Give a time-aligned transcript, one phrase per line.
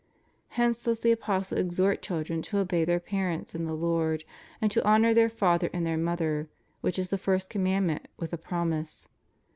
[0.47, 4.23] Hence does the Apostle exhort children to obey their parents in the Lord,
[4.59, 8.37] and to honor their father and their mother, which is the first commandment with a
[8.39, 9.07] promise?